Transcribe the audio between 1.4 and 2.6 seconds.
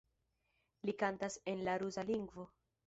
en la rusa lingvo.